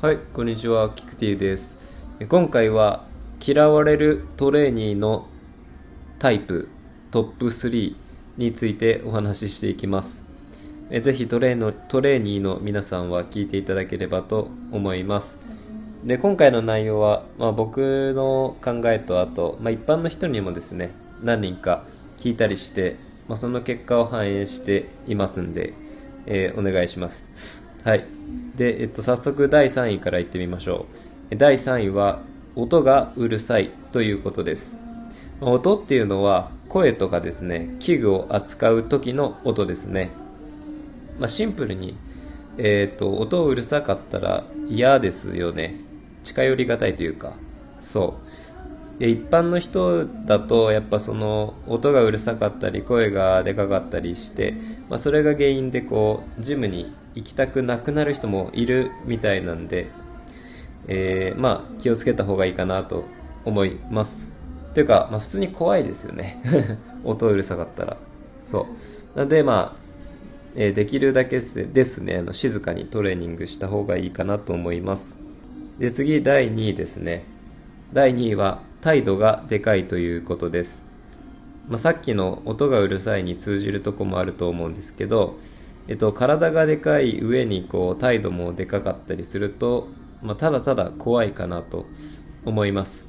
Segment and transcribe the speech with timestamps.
[0.00, 1.78] はい、こんにちは、キクティです。
[2.30, 3.04] 今回は
[3.46, 5.26] 嫌われるトレーニーの
[6.18, 6.70] タイプ
[7.10, 7.94] トップ3
[8.38, 10.24] についてお話ししていきます。
[11.02, 15.38] ぜひトレーのトレーニーの皆さんは聞いていただければと思います。
[16.02, 20.92] で、今回の内容は、まあ、僕の考えとあと、まあ、一般の人にもですね、
[21.22, 21.84] 何人か
[22.16, 22.96] 聞いたりして、
[23.28, 25.74] まあ、その結果を反映していますんで、
[26.24, 27.28] えーお願いします。
[27.84, 28.19] はい。
[28.60, 30.84] で、えっと、早速第3位からいってみましょ
[31.32, 31.36] う。
[31.36, 32.20] 第3位は、
[32.56, 34.76] 音がうるさいということです。
[35.40, 40.10] 音っていうのは、声とかですね、器具を扱う時の音ですね。
[41.18, 41.96] まあ、シンプルに、
[42.58, 45.76] えっと、音うるさかったら嫌ですよね。
[46.22, 47.32] 近寄りがたいというか、
[47.80, 48.49] そう。
[49.00, 54.54] で一般の人だとやっぱその音がうるさかったり声がでかかったりして、
[54.90, 59.88] まあ、それが原因でこうジムに行きたくなくなる人もいるみたいなんで、
[60.86, 63.06] えーまあ気をつけた方がいいかなと
[63.46, 64.30] 思います。
[64.74, 66.42] というか、まあ、普通に怖いですよね。
[67.02, 67.96] 音うるさかったら。
[68.42, 68.66] そ
[69.14, 69.16] う。
[69.16, 69.80] なのでまあ
[70.56, 75.18] えーできるだけですねあの静かにトレーニングした方がいいかなと思います。
[75.78, 77.24] で次第2位ですね。
[77.94, 80.84] 第2位は態度がでかいということです、
[81.68, 85.38] まあ、さっきの音がうるさいに通じるとこもあると思うんですけど、
[85.88, 89.88] えっと、体がでかい上にこう態度もでかかったりすると、
[90.22, 91.86] まあ、ただただ怖いかなと
[92.44, 93.04] 思います。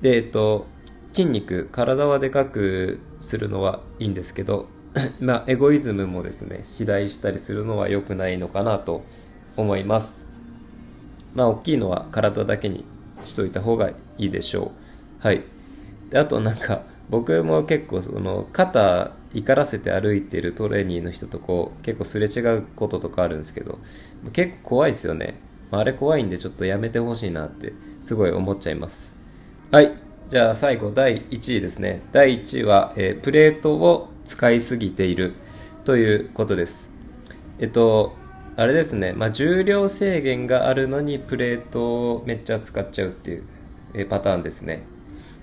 [0.00, 0.66] でえっと
[1.12, 4.66] 筋肉体はでかくするのはいいんですけど
[5.20, 9.04] まあエゴイズムもですね肥大したりするのは良くないのかなと
[9.56, 10.26] 思います。
[11.34, 12.84] まあ大きいのは体だけに
[13.24, 14.72] しといた方がいいでしょ
[15.22, 15.26] う。
[15.26, 15.42] はい。
[16.10, 23.78] であとなんか僕も結構その肩怒らせて歩いてるトレーニーの人とこう結構すれ違うこととかあるんですけど
[24.32, 25.40] 結構怖いですよね。
[25.70, 29.16] ああれ怖いんでちょっとやめてほしいなってすごい思っちゃいます。
[29.70, 29.92] はい。
[30.28, 32.02] じゃあ最後第1位ですね。
[32.12, 35.34] 第1位は、えープレートを使いすぎている
[35.84, 36.94] ということです。
[37.58, 38.14] えっと
[38.54, 44.84] あれですね、まあ、重量制限があるのにプレートをめっちゃ使っちゃうっていうパターンですね、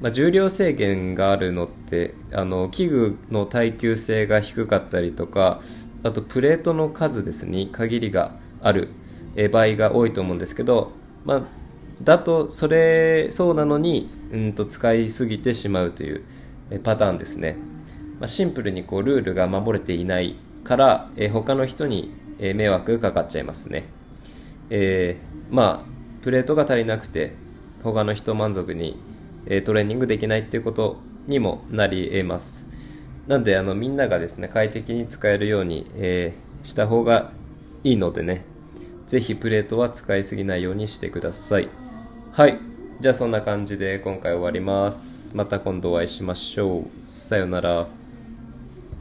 [0.00, 5.62] まあ、重量制限があるのってあの器具の耐久性が低かったりとか
[6.02, 7.66] あとプレートの数ですね。
[7.66, 8.88] 限りがある
[9.52, 10.92] 場合が多いと思うんですけど、
[11.24, 11.42] まあ、
[12.02, 16.24] だとそれそうなのにうんと使いすぎてしまうという
[16.82, 17.56] パターンですね、
[18.18, 23.84] まあ、シンプルにこうルールが守れていないから、えー他の人にえー迷惑かかっちゃいますね。
[24.70, 25.90] えーまあ
[26.22, 27.34] プレートが足りなくて
[27.82, 29.00] 他の人満足に、
[29.46, 30.96] えートレーニングできないっていうこと
[31.26, 32.68] にもなり得ます。
[33.28, 37.32] なんであのみんながですね快適に使えるように、えーした方が
[37.84, 38.44] いいのでね
[39.06, 41.68] ぜひプレートは使いすぎないようにしてください。
[42.32, 42.58] はい。
[43.00, 45.34] じゃあそんな感じで今回終わります。
[45.34, 46.84] また今度お会いしましょう。
[47.08, 47.99] さようなら。